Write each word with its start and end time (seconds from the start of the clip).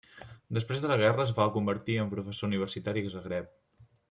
Després 0.57 0.79
de 0.85 0.89
la 0.91 0.97
guerra 1.01 1.25
es 1.29 1.33
va 1.41 1.47
convertir 1.59 1.99
en 2.05 2.11
professor 2.17 2.51
universitari 2.53 3.09
a 3.11 3.15
Zagreb. 3.19 3.57